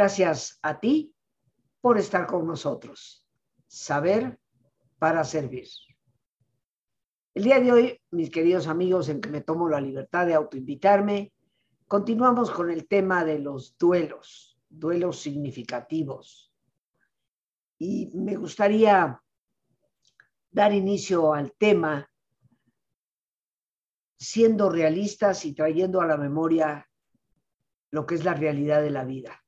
[0.00, 1.14] Gracias a ti
[1.82, 3.22] por estar con nosotros.
[3.66, 4.40] Saber
[4.98, 5.68] para servir.
[7.34, 11.34] El día de hoy, mis queridos amigos, en que me tomo la libertad de autoinvitarme,
[11.86, 16.50] continuamos con el tema de los duelos, duelos significativos.
[17.76, 19.22] Y me gustaría
[20.50, 22.10] dar inicio al tema
[24.18, 26.88] siendo realistas y trayendo a la memoria
[27.90, 29.38] lo que es la realidad de la vida.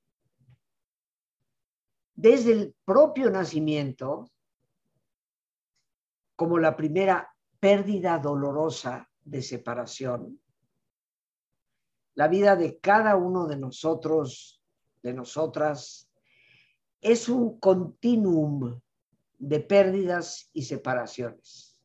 [2.15, 4.30] Desde el propio nacimiento,
[6.37, 10.41] como la primera pérdida dolorosa de separación,
[12.15, 14.62] la vida de cada uno de nosotros,
[15.02, 16.10] de nosotras,
[17.01, 18.80] es un continuum
[19.38, 21.80] de pérdidas y separaciones,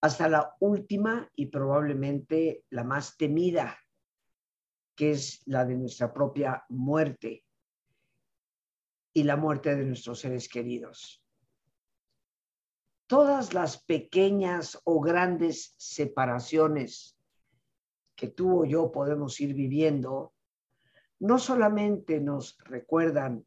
[0.00, 3.76] hasta la última y probablemente la más temida,
[4.94, 7.45] que es la de nuestra propia muerte
[9.16, 11.24] y la muerte de nuestros seres queridos.
[13.06, 17.18] Todas las pequeñas o grandes separaciones
[18.14, 20.34] que tú o yo podemos ir viviendo,
[21.18, 23.46] no solamente nos recuerdan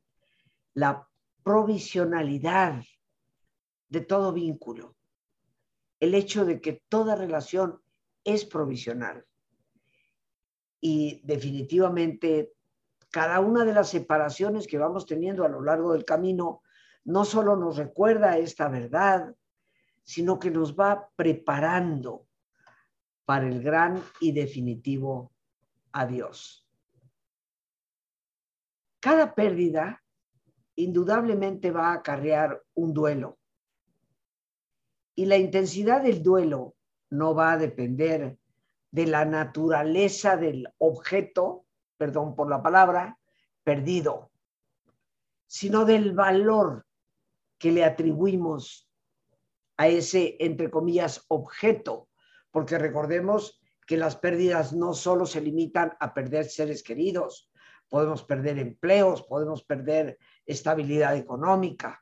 [0.73, 1.07] la
[1.43, 2.83] provisionalidad
[3.89, 4.95] de todo vínculo,
[5.99, 7.79] el hecho de que toda relación
[8.23, 9.23] es provisional.
[10.81, 12.53] Y definitivamente
[13.11, 16.61] cada una de las separaciones que vamos teniendo a lo largo del camino
[17.05, 19.33] no solo nos recuerda esta verdad,
[20.03, 22.27] sino que nos va preparando
[23.25, 25.31] para el gran y definitivo
[25.91, 26.67] adiós.
[28.99, 30.03] Cada pérdida
[30.75, 33.37] indudablemente va a acarrear un duelo.
[35.15, 36.76] Y la intensidad del duelo
[37.09, 38.37] no va a depender
[38.91, 41.65] de la naturaleza del objeto,
[41.99, 43.20] perdón por la palabra,
[43.61, 44.32] perdido,
[45.45, 46.86] sino del valor
[47.58, 48.89] que le atribuimos
[49.76, 52.08] a ese, entre comillas, objeto,
[52.52, 57.52] porque recordemos que las pérdidas no solo se limitan a perder seres queridos,
[57.89, 62.02] podemos perder empleos, podemos perder estabilidad económica.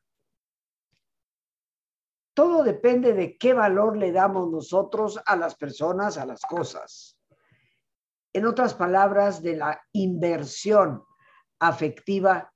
[2.35, 7.16] Todo depende de qué valor le damos nosotros a las personas, a las cosas.
[8.37, 11.03] En otras palabras, de la inversión
[11.57, 12.53] afectiva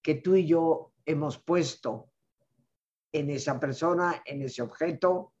[0.00, 2.12] que tú y yo hemos puesto
[3.10, 5.32] en esa persona, en ese objeto,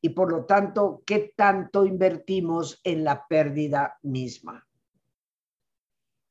[0.00, 4.64] y por lo tanto, qué tanto invertimos en la pérdida misma.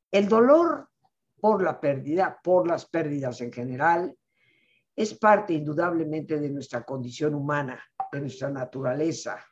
[0.09, 0.87] El dolor
[1.41, 4.17] por la pérdida, por las pérdidas en general,
[4.95, 7.83] es parte indudablemente de nuestra condición humana,
[8.13, 9.45] de nuestra naturaleza.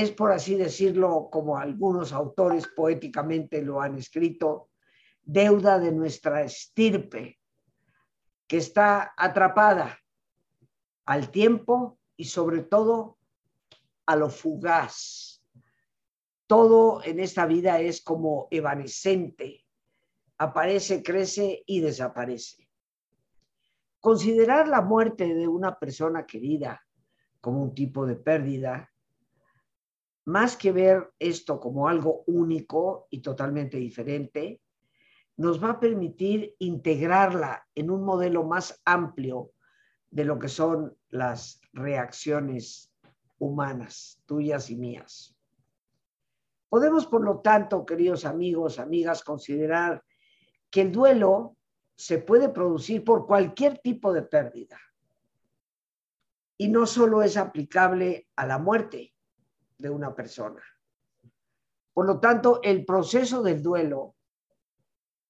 [0.00, 4.70] Es, por así decirlo, como algunos autores poéticamente lo han escrito,
[5.20, 7.38] deuda de nuestra estirpe,
[8.46, 9.98] que está atrapada
[11.04, 13.18] al tiempo y sobre todo
[14.06, 15.44] a lo fugaz.
[16.46, 19.66] Todo en esta vida es como evanescente,
[20.38, 22.70] aparece, crece y desaparece.
[24.00, 26.82] Considerar la muerte de una persona querida
[27.42, 28.90] como un tipo de pérdida,
[30.24, 34.60] más que ver esto como algo único y totalmente diferente,
[35.36, 39.52] nos va a permitir integrarla en un modelo más amplio
[40.10, 42.92] de lo que son las reacciones
[43.38, 45.34] humanas, tuyas y mías.
[46.68, 50.04] Podemos, por lo tanto, queridos amigos, amigas, considerar
[50.70, 51.56] que el duelo
[51.96, 54.78] se puede producir por cualquier tipo de pérdida.
[56.56, 59.14] Y no solo es aplicable a la muerte
[59.80, 60.62] de una persona.
[61.92, 64.14] Por lo tanto, el proceso del duelo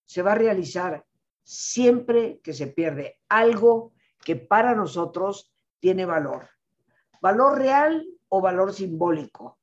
[0.04, 1.04] se va a realizar
[1.42, 3.92] siempre que se pierde algo
[4.24, 6.48] que para nosotros tiene valor.
[7.20, 9.58] Valor real o valor simbólico.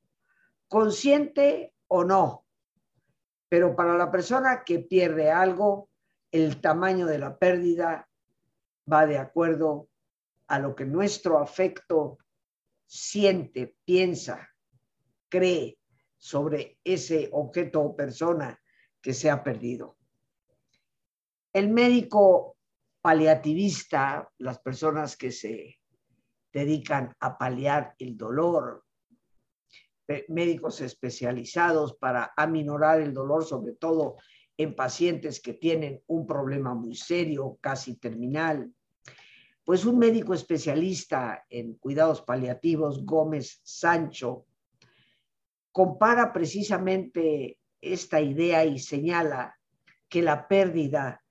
[0.68, 2.44] Consciente o no.
[3.48, 5.88] Pero para la persona que pierde algo,
[6.30, 8.08] el tamaño de la pérdida
[8.90, 9.88] va de acuerdo
[10.48, 12.18] a lo que nuestro afecto
[12.86, 14.48] siente, piensa,
[15.28, 15.78] cree
[16.16, 18.60] sobre ese objeto o persona
[19.00, 19.96] que se ha perdido.
[21.52, 22.56] El médico
[23.00, 25.78] paliativista, las personas que se
[26.52, 28.84] dedican a paliar el dolor,
[30.28, 34.16] médicos especializados para aminorar el dolor, sobre todo
[34.56, 38.72] en pacientes que tienen un problema muy serio, casi terminal.
[39.64, 44.47] Pues un médico especialista en cuidados paliativos, Gómez Sancho,
[45.78, 49.56] compara precisamente esta idea y señala
[50.08, 51.22] que la pérdida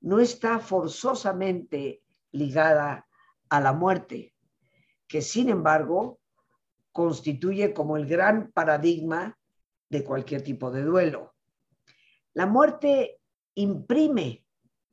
[0.00, 2.02] no está forzosamente
[2.32, 3.06] ligada
[3.48, 4.34] a la muerte,
[5.06, 6.18] que sin embargo
[6.90, 9.38] constituye como el gran paradigma
[9.88, 11.36] de cualquier tipo de duelo.
[12.34, 13.20] La muerte
[13.54, 14.44] imprime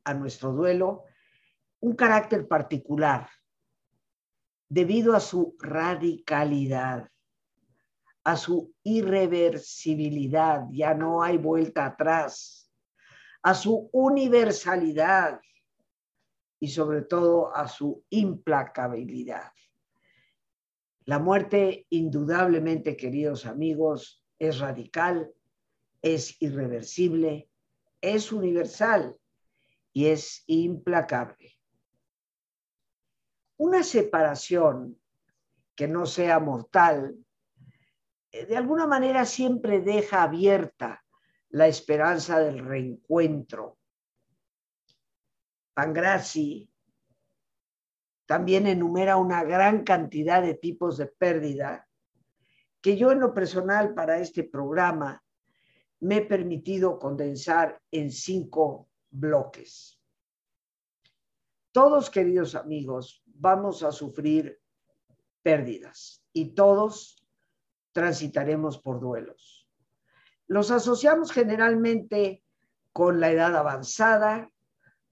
[0.04, 1.06] a nuestro duelo
[1.80, 3.28] un carácter particular
[4.70, 7.10] debido a su radicalidad,
[8.24, 12.72] a su irreversibilidad, ya no hay vuelta atrás,
[13.42, 15.40] a su universalidad
[16.60, 19.52] y sobre todo a su implacabilidad.
[21.06, 25.34] La muerte, indudablemente, queridos amigos, es radical,
[26.02, 27.50] es irreversible,
[28.02, 29.18] es universal
[29.92, 31.58] y es implacable.
[33.58, 35.00] Una separación
[35.76, 37.18] que no sea mortal,
[38.32, 41.04] de alguna manera siempre deja abierta
[41.50, 43.78] la esperanza del reencuentro.
[45.74, 46.70] Pangraci
[48.26, 51.88] también enumera una gran cantidad de tipos de pérdida
[52.82, 55.24] que yo en lo personal para este programa
[56.02, 60.00] me he permitido condensar en cinco bloques.
[61.72, 64.60] Todos, queridos amigos, vamos a sufrir
[65.42, 67.19] pérdidas y todos
[68.00, 69.68] transitaremos por duelos.
[70.48, 72.42] Los asociamos generalmente
[72.94, 74.50] con la edad avanzada,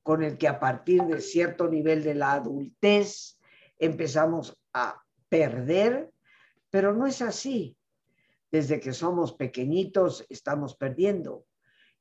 [0.04, 3.38] con el que a partir de cierto nivel de la adultez
[3.78, 6.10] empezamos a perder,
[6.69, 7.78] pero no es así.
[8.50, 11.45] Desde que somos pequeñitos estamos perdiendo.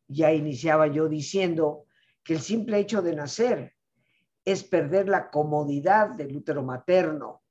[0.06, 1.86] Ya iniciaba yo diciendo
[2.22, 3.74] que el simple hecho de nacer
[4.44, 7.42] es perder la comodidad del útero materno,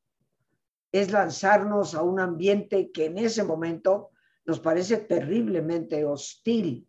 [1.00, 4.12] es lanzarnos a un ambiente que en ese momento
[4.46, 6.88] nos parece terriblemente hostil.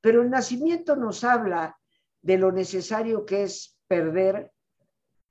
[0.00, 1.78] Pero el nacimiento nos habla
[2.22, 4.52] de lo necesario que es perder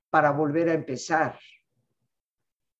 [0.09, 1.37] para volver a empezar.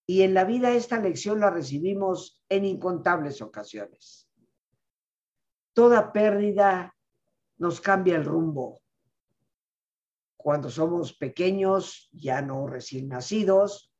[0.05, 4.29] Y en la vida esta lección la recibimos en incontables ocasiones.
[5.73, 6.95] Toda pérdida
[7.57, 8.81] nos cambia el rumbo.
[10.37, 13.92] Cuando somos pequeños, ya no recién nacidos,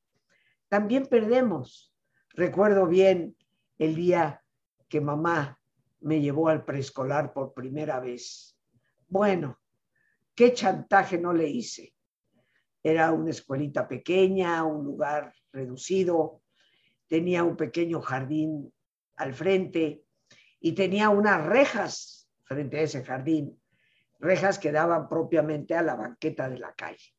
[0.74, 1.94] también perdemos.
[2.30, 3.38] Recuerdo bien
[3.78, 4.44] el día
[4.90, 5.60] que mamá
[6.00, 8.58] me llevó al preescolar por primera vez.
[9.08, 9.60] Bueno,
[10.34, 11.94] ¿Qué chantaje no le hice?
[12.82, 16.42] Era una escuelita pequeña, un lugar reducido,
[17.08, 18.74] tenía un pequeño jardín
[19.18, 20.04] al frente
[20.60, 23.62] y tenía unas rejas frente a ese jardín,
[24.18, 27.14] rejas que daban propiamente a la banqueta de la calle.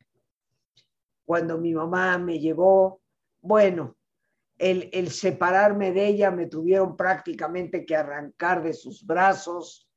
[1.25, 3.04] Cuando mi mamá me llevó,
[3.45, 3.95] bueno,
[4.57, 9.91] el, separarme de ella me tuvieron prácticamente que arrancar de sus brazos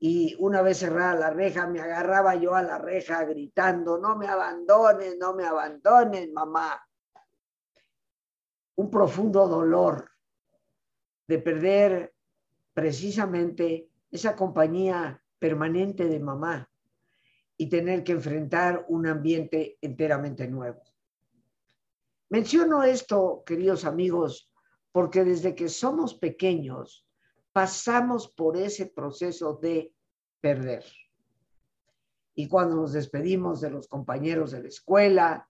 [0.00, 4.26] y una vez cerrada la reja, me agarraba yo a la reja gritando, no me
[4.26, 6.84] abandones, no me abandones, mamá.
[8.74, 10.10] Un profundo dolor
[11.28, 12.12] de perder
[12.74, 16.68] precisamente esa compañía permanente de mamá
[17.56, 20.89] y tener que enfrentar un ambiente enteramente nuevo.
[22.30, 24.52] Menciono esto, queridos amigos,
[24.92, 27.04] porque desde que somos pequeños,
[27.52, 29.92] pasamos por ese proceso de
[30.40, 30.84] perder.
[32.36, 35.48] Y cuando nos despedimos de los compañeros de la escuela,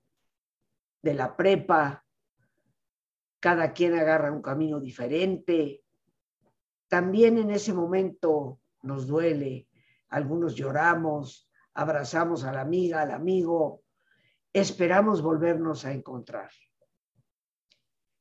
[1.03, 2.03] de la prepa,
[3.41, 5.85] cada quien agarra un camino diferente.
[6.89, 9.69] También en ese momento nos duele,
[10.09, 13.83] algunos lloramos, abrazamos a la amiga, al amigo,
[14.53, 16.51] esperamos volvernos a encontrar.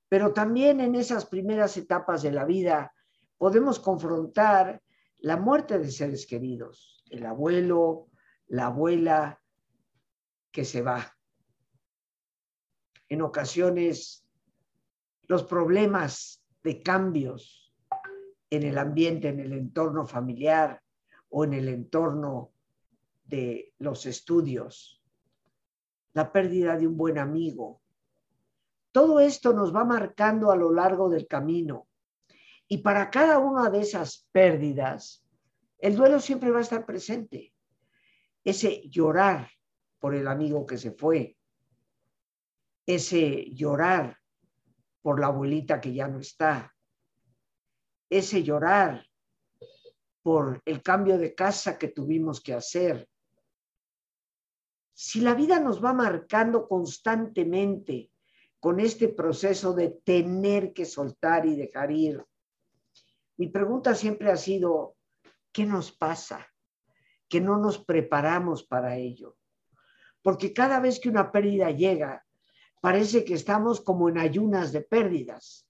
[0.10, 2.94] Pero también en esas primeras etapas de la vida
[3.38, 4.82] podemos confrontar
[5.20, 8.08] la muerte de seres queridos, el abuelo,
[8.48, 9.42] la abuela
[10.52, 11.16] que se va.
[13.08, 14.26] En ocasiones,
[15.28, 17.74] los problemas de cambios
[18.50, 20.82] en el ambiente, en el entorno familiar
[21.30, 22.52] o en el entorno
[23.26, 25.04] de los estudios,
[26.14, 27.82] la pérdida de un buen amigo.
[29.00, 31.88] Todo esto nos va marcando a lo largo del camino
[32.68, 35.26] y para cada una de esas pérdidas,
[35.78, 37.54] el duelo siempre va a estar presente.
[38.44, 39.50] Ese llorar
[40.00, 41.38] por el amigo que se fue,
[42.86, 44.18] ese llorar
[45.02, 46.76] por la abuelita que ya no está,
[48.10, 49.08] ese llorar
[50.22, 53.08] por el cambio de casa que tuvimos que hacer.
[54.92, 58.12] Si la vida nos va marcando constantemente
[58.60, 62.24] con este proceso de tener que soltar y dejar ir,
[63.38, 64.96] mi pregunta siempre ha sido,
[65.52, 66.50] ¿qué nos pasa?
[67.30, 69.38] que no nos preparamos para ello.
[70.22, 72.26] Porque cada vez que una pérdida llega,
[72.82, 75.68] parece que estamos como en ayunas de pérdidas.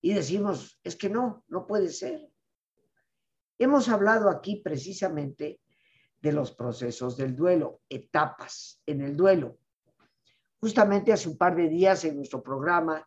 [0.00, 2.28] Y decimos, es que no, no puede ser.
[3.58, 5.60] Hemos hablado aquí precisamente
[6.20, 9.58] de los procesos del duelo, etapas en el duelo.
[10.64, 13.06] Justamente hace un par de días en nuestro programa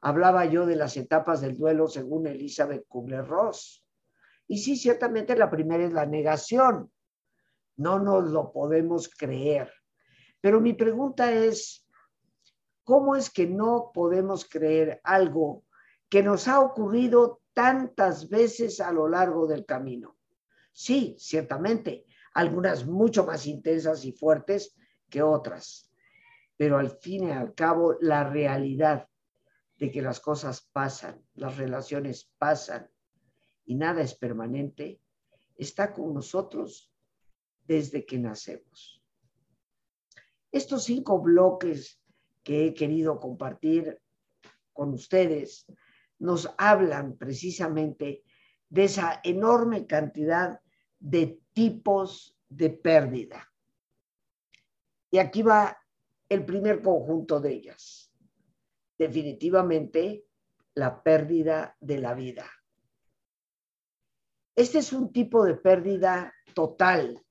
[0.00, 3.86] hablaba yo de las etapas del duelo según Elizabeth Kubler-Ross.
[4.48, 6.90] Y sí, ciertamente la primera es la negación.
[7.76, 9.72] No nos lo podemos creer.
[10.40, 11.86] Pero mi pregunta es,
[12.82, 15.62] ¿cómo es que no podemos creer algo
[16.08, 20.16] que nos ha ocurrido tantas veces a lo largo del camino?
[20.72, 24.74] Sí, ciertamente, algunas mucho más intensas y fuertes
[25.08, 25.86] que otras,
[26.56, 29.08] pero al fin y al cabo la realidad
[29.76, 32.90] de que las cosas pasan, las relaciones pasan
[33.64, 35.00] y nada es permanente,
[35.56, 36.92] está con nosotros
[37.64, 39.02] desde que nacemos.
[40.50, 42.00] Estos cinco bloques
[42.42, 44.00] que he querido compartir
[44.72, 45.66] con ustedes
[46.18, 48.22] nos hablan precisamente
[48.68, 50.60] de esa enorme cantidad
[50.98, 53.52] de tipos de pérdida.
[55.10, 55.76] Y aquí va
[56.28, 58.12] el primer conjunto de ellas.
[58.98, 60.26] Definitivamente
[60.74, 62.50] la pérdida de la vida.
[64.54, 67.22] Este es un tipo de pérdida total,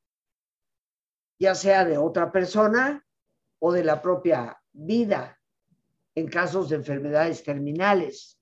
[1.39, 3.03] ya sea de otra persona
[3.59, 5.39] o de la propia vida,
[6.15, 8.39] en casos de enfermedades terminales,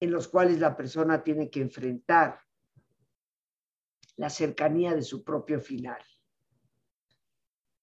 [0.00, 2.40] en los cuales la persona tiene que enfrentar
[4.16, 6.02] la cercanía de su propio final.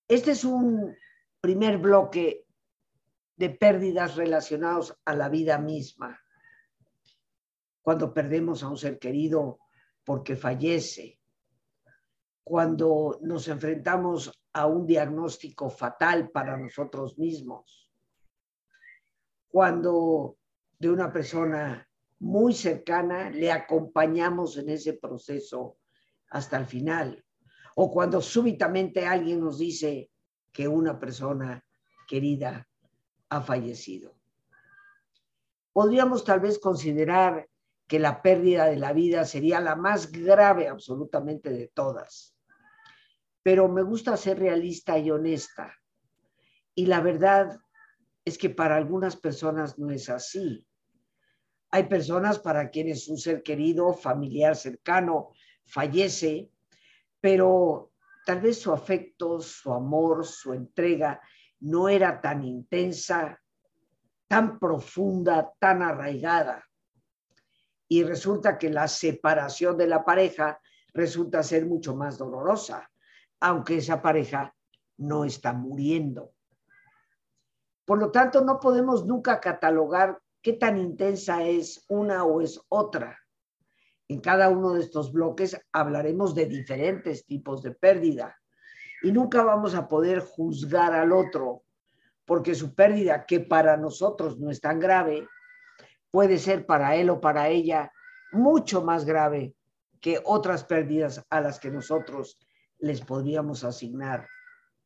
[0.07, 0.95] Este es un
[1.43, 2.47] primer bloque
[3.35, 6.17] de pérdidas relacionados a la vida misma.
[7.81, 9.59] Cuando perdemos a un ser querido
[10.05, 11.19] porque fallece,
[12.45, 17.91] cuando nos enfrentamos a un diagnóstico fatal para nosotros mismos,
[19.49, 20.37] cuando
[20.79, 21.85] de una persona
[22.19, 25.79] muy cercana le acompañamos en ese proceso
[26.29, 27.21] hasta el final,
[27.75, 30.12] o cuando súbitamente alguien nos dice
[30.53, 31.65] que una persona
[32.07, 32.67] querida
[33.29, 34.15] ha fallecido.
[35.73, 37.49] Podríamos tal vez considerar
[37.87, 42.37] que la pérdida de la vida sería la más grave absolutamente de todas.
[43.41, 45.75] Pero me gusta ser realista y honesta.
[46.75, 47.59] Y la verdad
[48.23, 50.65] es que para algunas personas no es así.
[51.71, 55.31] Hay personas para quienes un ser querido, familiar cercano,
[55.65, 56.49] fallece,
[57.19, 57.92] pero
[58.25, 61.21] tal vez su afecto, su amor, su entrega
[61.59, 63.39] no era tan intensa,
[64.27, 66.63] tan profunda, tan arraigada
[67.93, 70.59] y resulta que la separación de la pareja
[70.93, 72.89] resulta ser mucho más dolorosa,
[73.39, 74.51] aunque esa pareja
[74.97, 76.33] no está muriendo.
[77.85, 83.22] Por lo tanto, no podemos nunca catalogar qué tan intensa es una o es otra.
[84.07, 88.37] En cada uno de estos bloques hablaremos de diferentes tipos de pérdida
[89.01, 91.63] y nunca vamos a poder juzgar al otro
[92.25, 95.27] porque su pérdida, que para nosotros no es tan grave,
[96.09, 97.91] puede ser para él o para ella
[98.31, 99.55] mucho más grave
[99.99, 102.37] que otras pérdidas a las que nosotros
[102.79, 104.27] les podríamos asignar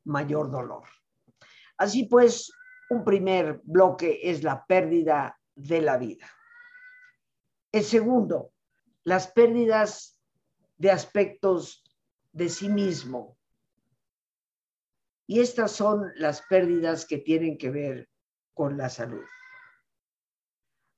[0.04, 0.84] mayor dolor.
[1.78, 2.52] Así pues,
[2.90, 6.28] un primer bloque es la pérdida de la vida.
[7.72, 8.52] El segundo,
[9.08, 10.20] las pérdidas
[10.78, 11.82] de aspectos
[12.34, 13.38] de sí mismo.
[15.26, 18.10] Y estas son las pérdidas que tienen que ver
[18.54, 19.24] con la salud.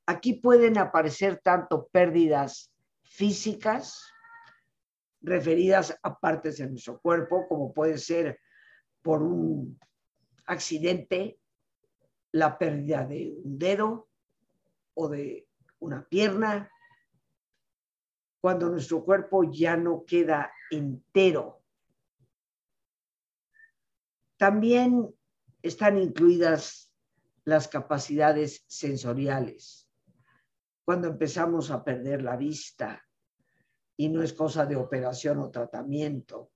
[0.08, 2.74] Aquí pueden aparecer tanto pérdidas
[3.04, 4.04] físicas
[5.22, 8.39] referidas a partes de nuestro cuerpo, como puede ser
[9.04, 9.80] por un
[10.48, 11.39] accidente,
[12.32, 14.10] la pérdida de un dedo
[14.96, 15.48] o de
[15.78, 16.72] una pierna,
[18.41, 21.62] cuando nuestro cuerpo ya no queda entero.
[24.38, 25.13] También
[25.62, 26.93] están incluidas
[27.43, 29.89] las capacidades sensoriales
[30.89, 33.05] cuando empezamos a perder la vista
[33.96, 36.50] y no es cosa de operación o tratamiento.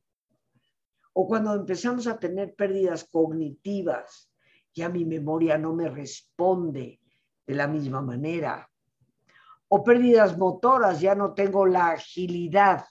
[1.13, 4.31] O cuando empezamos a tener pérdidas cognitivas,
[4.73, 6.99] ya mi memoria no me responde
[7.45, 8.67] de la misma manera.
[9.75, 12.85] O pérdidas motoras, ya no tengo la agilidad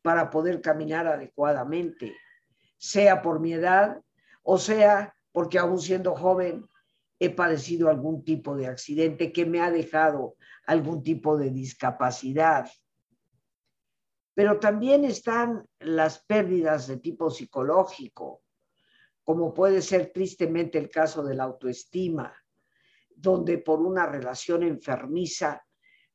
[0.00, 2.16] para poder caminar adecuadamente,
[2.78, 4.00] sea por mi edad
[4.42, 6.66] o sea porque aún siendo joven
[7.18, 10.36] he padecido algún tipo de accidente que me ha dejado
[10.66, 12.70] algún tipo de discapacidad.
[14.32, 18.40] Pero también están las pérdidas de tipo psicológico,
[19.24, 22.34] como puede ser tristemente el caso de la autoestima,
[23.14, 25.62] donde por una relación enfermiza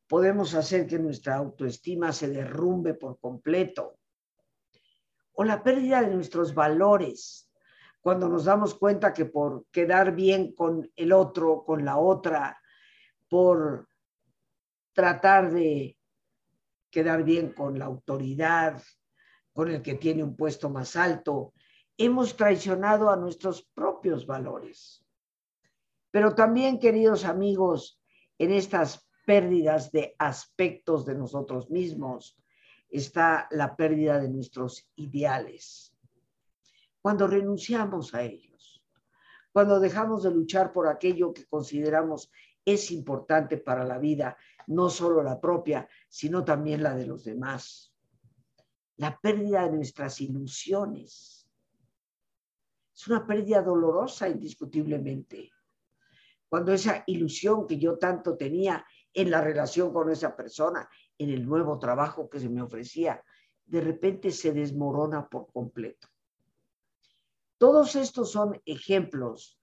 [0.07, 3.97] podemos hacer que nuestra autoestima se derrumbe por completo.
[5.33, 7.51] O la pérdida de nuestros valores,
[8.01, 12.59] cuando nos damos cuenta que por quedar bien con el otro, con la otra,
[13.27, 13.87] por
[14.93, 15.97] tratar de
[16.91, 18.81] quedar bien con la autoridad,
[19.53, 21.53] con el que tiene un puesto más alto,
[21.97, 25.03] hemos traicionado a nuestros propios valores.
[26.11, 27.99] Pero también, queridos amigos,
[28.37, 32.37] en estas pérdidas de aspectos de nosotros mismos
[32.89, 35.95] está la pérdida de nuestros ideales.
[37.01, 38.83] Cuando renunciamos a ellos,
[39.51, 42.31] cuando dejamos de luchar por aquello que consideramos
[42.65, 44.37] es importante para la vida,
[44.67, 47.93] no solo la propia, sino también la de los demás.
[48.97, 51.47] La pérdida de nuestras ilusiones.
[52.95, 55.51] Es una pérdida dolorosa, indiscutiblemente
[56.53, 61.45] cuando esa ilusión que yo tanto tenía en la relación con esa persona, en el
[61.45, 63.23] nuevo trabajo que se me ofrecía,
[63.65, 66.07] de repente se desmorona por completo.
[67.57, 69.59] Todos estos son ejemplos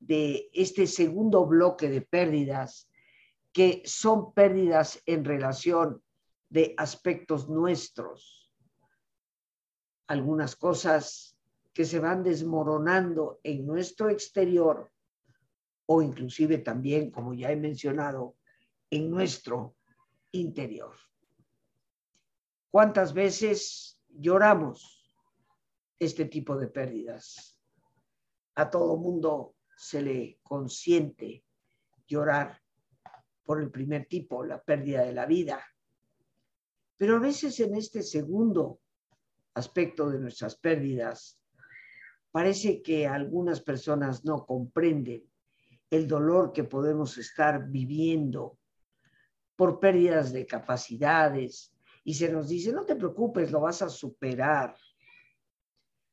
[0.00, 2.90] de este segundo bloque de pérdidas
[3.52, 6.02] que son pérdidas en relación
[6.48, 8.52] de aspectos nuestros.
[10.08, 11.38] Algunas cosas
[11.72, 14.90] que se van desmoronando en nuestro exterior
[15.86, 18.36] o inclusive también, como ya he mencionado,
[18.90, 19.76] en nuestro
[20.32, 20.94] interior.
[22.70, 25.10] ¿Cuántas veces lloramos
[25.98, 27.60] este tipo de pérdidas?
[28.54, 31.44] A todo mundo se le consiente
[32.06, 32.60] llorar
[33.44, 35.64] por el primer tipo, la pérdida de la vida.
[36.96, 38.80] Pero a veces en este segundo
[39.54, 41.40] aspecto de nuestras pérdidas,
[42.30, 45.24] parece que algunas personas no comprenden
[45.90, 48.58] el dolor que podemos estar viviendo
[49.56, 54.76] por pérdidas de capacidades y se nos dice, no te preocupes, lo vas a superar.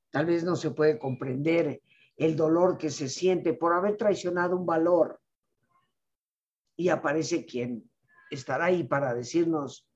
[0.10, 1.82] Tal vez no se puede comprender
[2.18, 5.20] el dolor que se siente por haber traicionado un valor.
[6.76, 7.90] Y aparece quien
[8.32, 9.88] estará ahí para decirnos,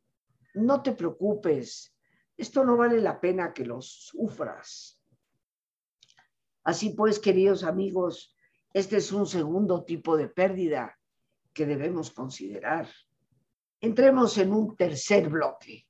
[0.54, 1.96] no te preocupes,
[2.36, 5.02] esto no vale la pena que lo sufras.
[6.64, 8.36] Así pues, queridos amigos,
[8.74, 11.00] este es un segundo tipo de pérdida
[11.54, 12.88] que debemos considerar.
[13.80, 15.86] Entremos en un tercer bloque.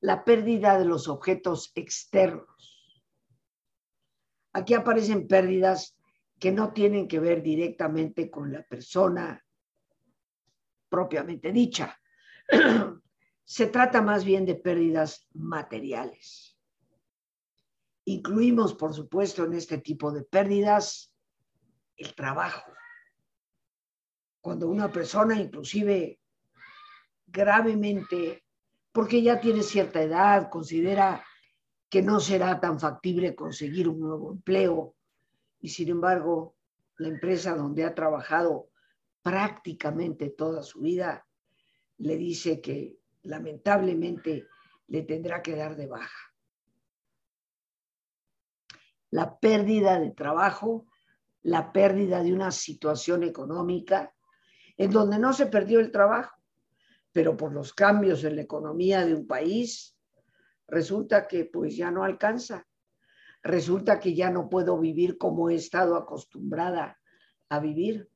[0.00, 3.02] La pérdida de los objetos externos.
[4.52, 5.96] Aquí aparecen pérdidas
[6.38, 9.44] que no tienen que ver directamente con la persona
[10.88, 11.98] propiamente dicha.
[13.44, 16.58] Se trata más bien de pérdidas materiales.
[18.04, 21.14] Incluimos, por supuesto, en este tipo de pérdidas
[21.96, 22.72] el trabajo.
[24.42, 26.20] Cuando una persona, inclusive
[27.26, 28.44] gravemente,
[28.92, 31.24] porque ya tiene cierta edad, considera
[31.88, 34.96] que no será tan factible conseguir un nuevo empleo
[35.60, 36.56] y sin embargo
[36.98, 38.68] la empresa donde ha trabajado
[39.22, 41.24] prácticamente toda su vida
[41.98, 44.48] le dice que lamentablemente
[44.88, 46.34] le tendrá que dar de baja.
[49.10, 50.86] La pérdida de trabajo,
[51.42, 54.12] la pérdida de una situación económica,
[54.82, 56.36] en donde no se perdió el trabajo,
[57.12, 59.96] pero por los cambios en la economía de un país,
[60.66, 62.66] resulta que pues ya no alcanza,
[63.44, 66.98] resulta que ya no puedo vivir como he estado acostumbrada
[67.48, 68.10] a vivir,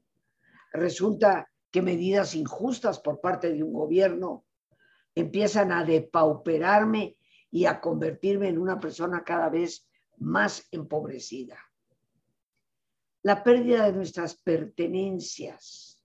[0.72, 4.44] resulta que medidas injustas por parte de un gobierno
[5.14, 7.16] empiezan a depauperarme
[7.48, 11.60] y a convertirme en una persona cada vez más empobrecida.
[13.22, 15.95] La pérdida de nuestras pertenencias,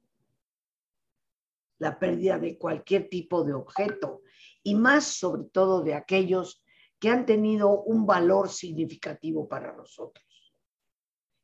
[1.82, 4.22] la pérdida de cualquier tipo de objeto
[4.64, 6.64] y más sobre todo de aquellos
[7.00, 10.54] que han tenido un valor significativo para nosotros.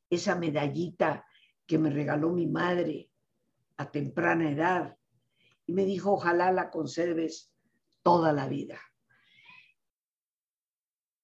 [0.10, 1.26] Esa medallita
[1.66, 3.10] que me regaló mi madre
[3.78, 4.98] a temprana edad
[5.66, 7.52] y me dijo, ojalá la conserves
[8.04, 8.80] toda la vida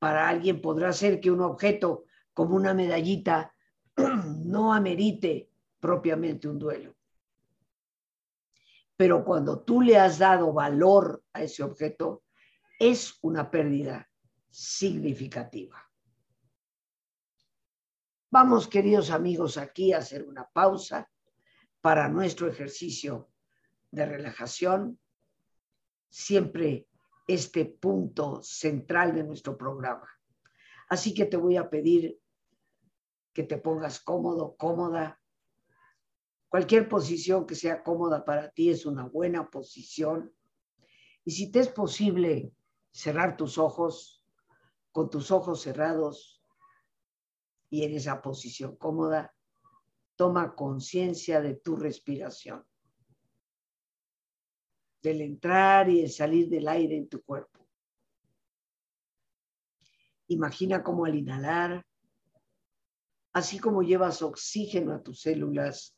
[0.03, 3.55] para alguien podrá ser que un objeto como una medallita
[4.43, 5.49] no amerite
[5.79, 6.93] propiamente un duelo.
[9.03, 12.23] Pero cuando tú le has dado valor a ese objeto,
[12.79, 14.09] es una pérdida
[14.49, 15.83] significativa.
[18.31, 21.11] Vamos, queridos amigos, aquí a hacer una pausa
[21.81, 23.29] para nuestro ejercicio
[23.91, 24.97] de relajación
[26.09, 26.87] siempre
[27.27, 30.07] este punto central de nuestro programa.
[30.87, 32.17] Así que te voy a pedir
[33.33, 35.19] que te pongas cómodo, cómoda.
[36.53, 40.31] Cualquier posición que sea cómoda para ti es una buena posición.
[41.25, 42.53] Y si te es posible
[42.91, 44.23] cerrar tus ojos,
[44.91, 46.43] con tus ojos cerrados
[47.71, 49.33] y en esa posición cómoda,
[50.15, 52.63] toma conciencia de tu respiración,
[55.01, 57.67] del entrar y el salir del aire en tu cuerpo.
[60.27, 61.83] Imagina cómo al inhalar,
[63.33, 65.97] así como llevas oxígeno a tus células,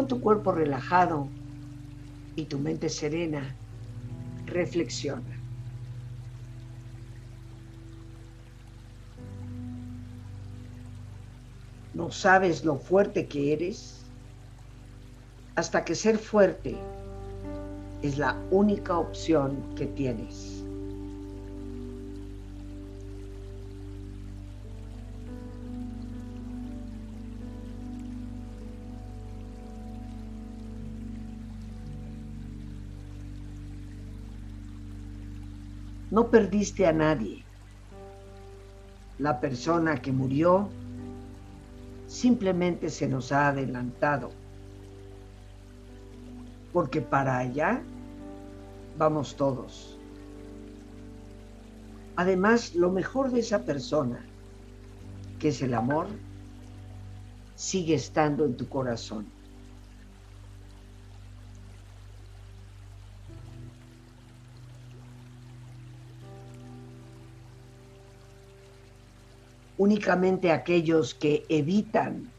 [0.00, 1.28] Con tu cuerpo relajado
[2.34, 3.54] y tu mente serena,
[4.46, 5.36] reflexiona.
[11.92, 14.10] no sabes lo fuerte que eres,
[15.54, 16.74] hasta que ser fuerte
[18.02, 20.59] es la única opción que tienes.
[36.20, 37.42] No perdiste a nadie.
[39.18, 40.68] La persona que murió
[42.08, 44.30] simplemente se nos ha adelantado,
[46.74, 47.80] porque para allá
[48.98, 49.98] vamos todos.
[52.16, 54.22] Además, lo mejor de esa persona,
[55.38, 56.06] que es el amor,
[57.54, 59.24] sigue estando en tu corazón.
[69.80, 72.30] Únicamente aquellos que evitan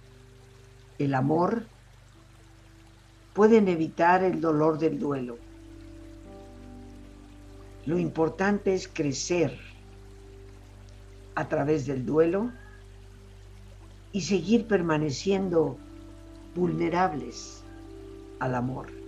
[0.99, 1.65] el amor
[3.33, 5.39] pueden evitar el dolor del duelo.
[7.87, 9.57] Lo importante es crecer
[11.33, 12.51] a través del duelo
[14.11, 15.79] y seguir permaneciendo
[16.53, 17.63] vulnerables
[18.39, 19.00] al amor.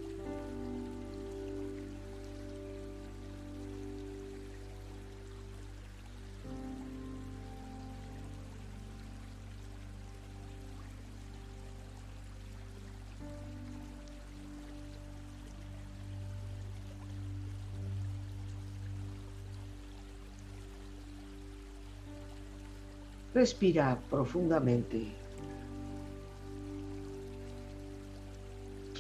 [23.33, 25.07] Respira profundamente.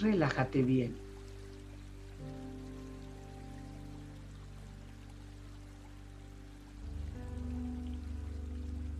[0.01, 0.95] Relájate bien.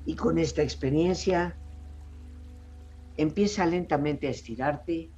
[0.06, 1.58] Y con esta experiencia,
[3.18, 5.10] empieza lentamente a estirarte,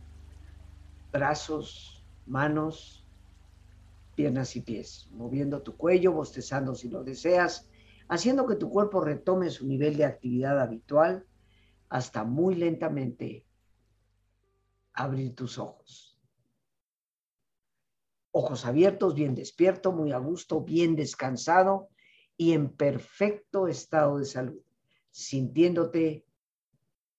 [1.12, 3.06] brazos, manos,
[4.16, 7.70] piernas y pies, moviendo tu cuello, bostezando si lo deseas
[8.08, 11.26] haciendo que tu cuerpo retome su nivel de actividad habitual
[11.90, 13.46] hasta muy lentamente
[14.94, 16.20] abrir tus ojos.
[18.32, 21.90] Ojos abiertos, bien despierto, muy a gusto, bien descansado
[22.38, 24.62] y en perfecto estado de salud,
[25.10, 26.26] sintiéndote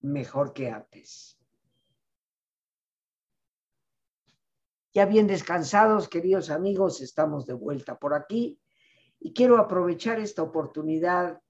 [0.00, 1.38] mejor que antes.
[4.92, 8.58] Ya bien descansados, queridos amigos, estamos de vuelta por aquí
[9.20, 11.40] y quiero aprovechar esta oportunidad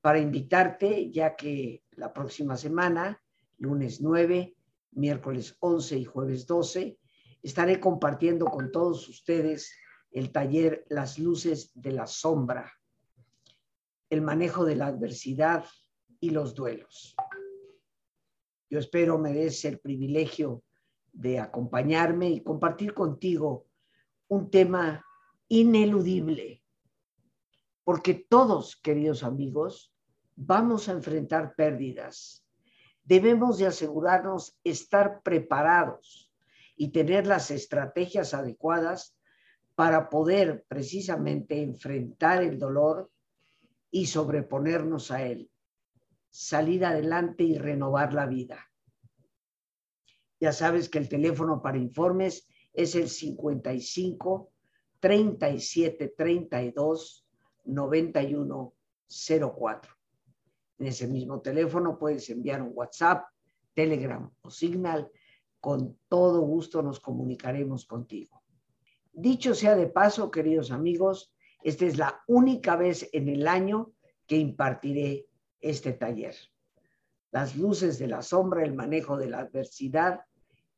[0.00, 3.22] para invitarte, ya que la próxima semana,
[3.58, 4.56] lunes 9,
[4.92, 6.98] miércoles 11 y jueves 12,
[7.42, 9.74] estaré compartiendo con todos ustedes
[10.10, 12.72] el taller Las luces de la sombra,
[14.10, 15.64] el manejo de la adversidad
[16.20, 17.14] y los duelos.
[18.68, 20.62] Yo espero me des el privilegio
[21.12, 23.66] de acompañarme y compartir contigo
[24.28, 25.04] un tema
[25.48, 26.61] ineludible
[27.84, 29.92] porque todos, queridos amigos,
[30.36, 32.44] vamos a enfrentar pérdidas.
[33.04, 36.32] Debemos de asegurarnos estar preparados
[36.76, 39.16] y tener las estrategias adecuadas
[39.74, 43.10] para poder precisamente enfrentar el dolor
[43.90, 45.50] y sobreponernos a él,
[46.30, 48.58] salir adelante y renovar la vida.
[50.40, 54.50] Ya sabes que el teléfono para informes es el 55
[55.00, 57.26] 37 32
[57.64, 58.74] 91
[59.08, 59.92] 04.
[60.78, 63.26] En ese mismo teléfono puedes enviar un WhatsApp,
[63.74, 65.10] Telegram o Signal.
[65.60, 68.42] Con todo gusto nos comunicaremos contigo.
[69.12, 73.92] Dicho sea de paso, queridos amigos, esta es la única vez en el año
[74.26, 75.28] que impartiré
[75.60, 76.34] este taller.
[77.30, 80.22] Las luces de la sombra, el manejo de la adversidad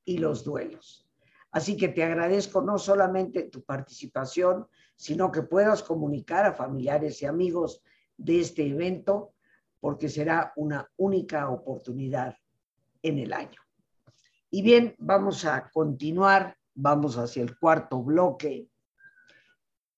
[0.05, 1.09] y los duelos.
[1.51, 4.67] Así que te agradezco no solamente tu participación,
[4.97, 7.83] sino que puedas comunicar a familiares y amigos
[8.17, 9.35] de este evento,
[9.81, 12.37] porque será una única oportunidad
[13.03, 13.61] en el año.
[14.51, 18.69] Y bien, vamos a continuar, vamos hacia el cuarto bloque,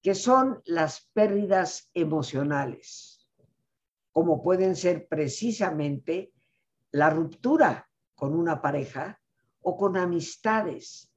[0.03, 3.29] que son las pérdidas emocionales,
[4.13, 6.33] como pueden ser precisamente
[6.93, 9.21] la ruptura con una pareja
[9.61, 11.13] o con amistades.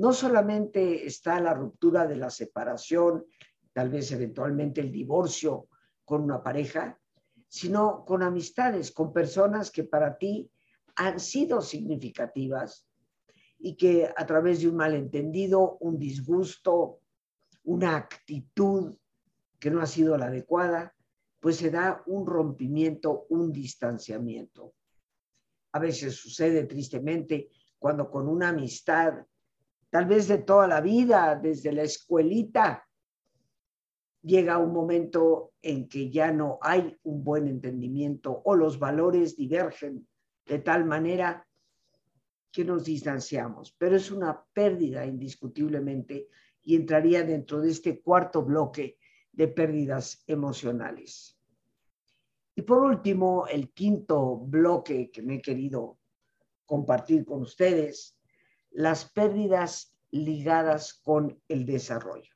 [0.00, 3.26] No solamente está la ruptura de la separación,
[3.74, 5.68] tal vez eventualmente el divorcio
[6.06, 6.98] con una pareja,
[7.46, 10.50] sino con amistades, con personas que para ti
[10.96, 12.88] han sido significativas
[13.58, 17.00] y que a través de un malentendido, un disgusto,
[17.64, 18.96] una actitud
[19.58, 20.94] que no ha sido la adecuada,
[21.40, 24.72] pues se da un rompimiento, un distanciamiento.
[25.72, 29.26] A veces sucede tristemente cuando con una amistad,
[29.90, 32.86] tal vez de toda la vida, desde la escuelita,
[34.22, 40.06] llega un momento en que ya no hay un buen entendimiento o los valores divergen
[40.46, 41.46] de tal manera
[42.52, 43.74] que nos distanciamos.
[43.78, 46.28] Pero es una pérdida indiscutiblemente
[46.62, 48.98] y entraría dentro de este cuarto bloque
[49.32, 51.38] de pérdidas emocionales.
[52.54, 55.98] Y por último, el quinto bloque que me he querido
[56.66, 58.19] compartir con ustedes,
[58.70, 62.30] las pérdidas ligadas con el desarrollo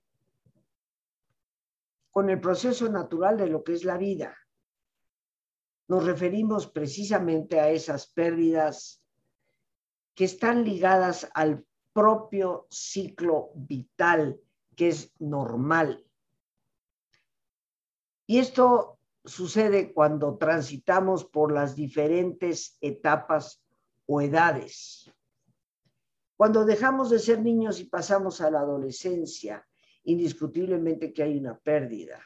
[2.14, 4.38] con el proceso natural de lo que es la vida.
[5.88, 9.02] Nos referimos precisamente a esas pérdidas
[10.14, 14.40] que están ligadas al propio ciclo vital
[14.76, 16.06] que es normal.
[18.28, 23.60] Y esto sucede cuando transitamos por las diferentes etapas
[24.06, 25.12] o edades.
[26.44, 29.66] Cuando dejamos de ser niños y pasamos a la adolescencia,
[30.02, 32.22] indiscutiblemente que hay una pérdida.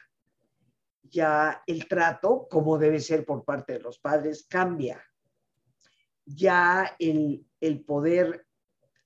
[1.03, 5.01] Ya el trato, como debe ser por parte de los padres, cambia.
[6.25, 8.45] Ya el, el poder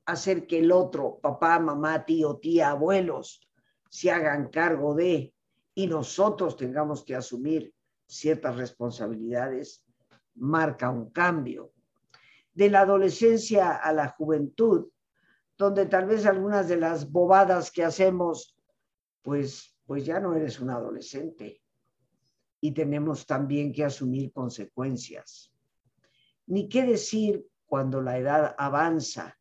[0.08, 3.48] hacer que el otro, papá, mamá, tío, tía, abuelos,
[3.92, 5.32] se hagan cargo de
[5.76, 7.72] y nosotros tengamos que asumir
[8.08, 9.86] ciertas responsabilidades,
[10.34, 11.72] marca un cambio.
[12.56, 14.88] De la adolescencia a la juventud,
[15.58, 18.58] donde tal vez algunas de las bobadas que hacemos
[19.22, 21.62] pues, pues ya no eres un adolescente
[22.60, 25.52] y tenemos también que asumir consecuencias.
[26.46, 29.38] Ni qué decir cuando la edad avanza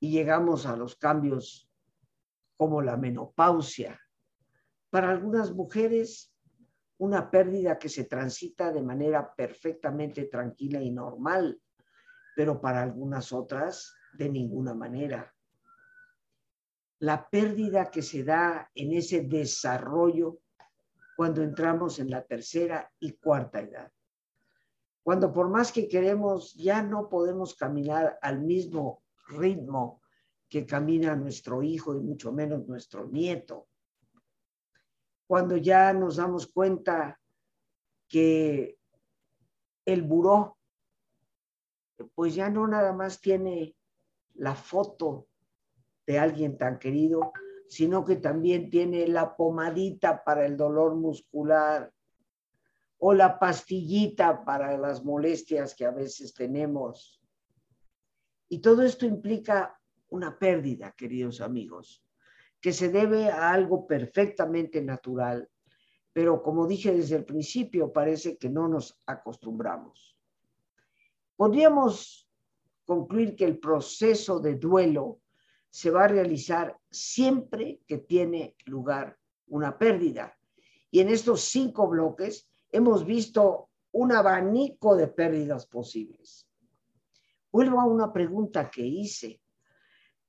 [0.00, 1.70] y llegamos a los cambios
[2.56, 4.00] como la menopausia.
[4.90, 6.34] Para algunas mujeres,
[6.98, 11.60] una pérdida que se transita de manera perfectamente tranquila y normal,
[12.36, 15.32] pero para algunas otras, de ninguna manera
[17.02, 20.38] la pérdida que se da en ese desarrollo
[21.16, 23.92] cuando entramos en la tercera y cuarta edad.
[25.02, 30.00] Cuando por más que queremos ya no podemos caminar al mismo ritmo
[30.48, 33.66] que camina nuestro hijo y mucho menos nuestro nieto.
[35.26, 37.18] Cuando ya nos damos cuenta
[38.06, 38.78] que
[39.84, 40.56] el buró,
[42.14, 43.74] pues ya no nada más tiene
[44.34, 45.28] la foto
[46.06, 47.32] de alguien tan querido,
[47.68, 51.92] sino que también tiene la pomadita para el dolor muscular
[52.98, 57.20] o la pastillita para las molestias que a veces tenemos.
[58.48, 59.80] Y todo esto implica
[60.10, 62.04] una pérdida, queridos amigos,
[62.60, 65.48] que se debe a algo perfectamente natural,
[66.12, 70.16] pero como dije desde el principio, parece que no nos acostumbramos.
[71.34, 72.28] Podríamos
[72.84, 75.20] concluir que el proceso de duelo
[75.70, 80.36] se va a realizar siempre que tiene lugar una pérdida.
[80.90, 86.46] Y en estos cinco bloques hemos visto un abanico de pérdidas posibles.
[87.50, 89.40] Vuelvo a una pregunta que hice.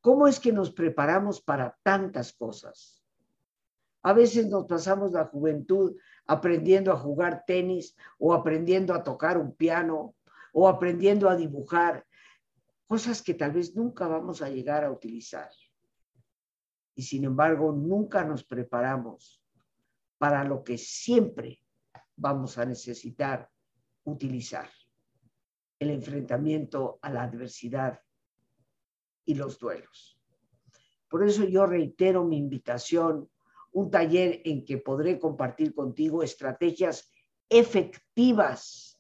[0.01, 3.01] ¿Cómo es que nos preparamos para tantas cosas?
[4.01, 5.95] A veces nos pasamos la juventud
[6.25, 10.15] aprendiendo a jugar tenis o aprendiendo a tocar un piano
[10.51, 12.05] o aprendiendo a dibujar
[12.88, 15.49] cosas que tal vez nunca vamos a llegar a utilizar.
[16.95, 19.41] Y sin embargo, nunca nos preparamos
[20.17, 21.59] para lo que siempre
[22.15, 23.49] vamos a necesitar
[24.03, 24.69] utilizar,
[25.79, 27.99] el enfrentamiento a la adversidad
[29.25, 30.19] y los duelos.
[31.09, 33.29] Por eso yo reitero mi invitación,
[33.71, 37.11] un taller en que podré compartir contigo estrategias
[37.49, 38.99] efectivas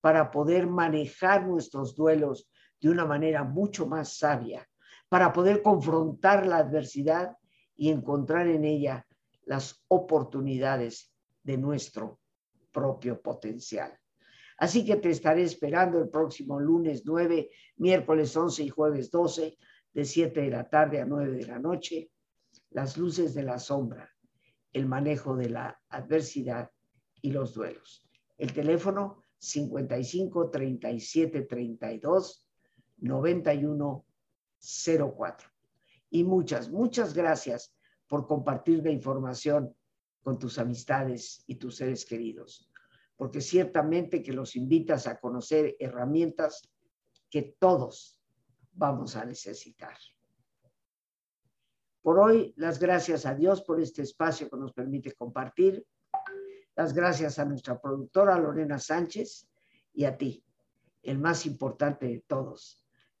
[0.00, 2.48] para poder manejar nuestros duelos
[2.80, 4.68] de una manera mucho más sabia,
[5.08, 7.36] para poder confrontar la adversidad
[7.76, 9.06] y encontrar en ella
[9.44, 11.12] las oportunidades
[11.42, 12.20] de nuestro
[12.72, 13.96] propio potencial.
[14.58, 19.56] Así que te estaré esperando el próximo lunes 9, miércoles 11 y jueves 12,
[19.92, 22.10] de 7 de la tarde a 9 de la noche.
[22.70, 24.10] Las luces de la sombra,
[24.72, 26.70] el manejo de la adversidad
[27.22, 28.06] y los duelos.
[28.36, 32.45] El teléfono 55 37 32
[32.98, 34.04] 91
[34.58, 35.48] 04.
[36.10, 37.74] Y muchas, muchas gracias
[38.08, 39.74] por compartir la información
[40.22, 42.70] con tus amistades y tus seres queridos,
[43.16, 46.68] porque ciertamente que los invitas a conocer herramientas
[47.30, 48.20] que todos
[48.72, 49.96] vamos a necesitar.
[52.02, 55.84] Por hoy, las gracias a Dios por este espacio que nos permite compartir.
[56.76, 59.48] Las gracias a nuestra productora Lorena Sánchez
[59.92, 60.44] y a ti,
[61.02, 62.85] el más importante de todos.